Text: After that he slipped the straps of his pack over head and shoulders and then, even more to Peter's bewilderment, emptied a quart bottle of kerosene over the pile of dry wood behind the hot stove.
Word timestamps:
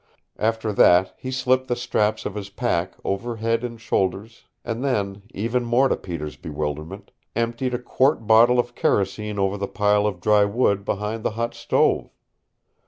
After 0.39 0.73
that 0.73 1.13
he 1.15 1.29
slipped 1.29 1.67
the 1.67 1.75
straps 1.75 2.25
of 2.25 2.33
his 2.33 2.49
pack 2.49 2.95
over 3.03 3.35
head 3.35 3.63
and 3.63 3.79
shoulders 3.79 4.45
and 4.65 4.83
then, 4.83 5.21
even 5.31 5.63
more 5.63 5.87
to 5.89 5.95
Peter's 5.95 6.37
bewilderment, 6.37 7.11
emptied 7.35 7.75
a 7.75 7.77
quart 7.77 8.25
bottle 8.25 8.57
of 8.57 8.73
kerosene 8.73 9.37
over 9.37 9.57
the 9.57 9.67
pile 9.67 10.07
of 10.07 10.19
dry 10.19 10.43
wood 10.43 10.85
behind 10.85 11.21
the 11.21 11.29
hot 11.37 11.53
stove. 11.53 12.09